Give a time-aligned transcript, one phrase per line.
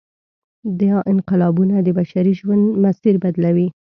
[0.81, 3.67] دا انقلابونه د بشري ژوند مسیر بدلوي.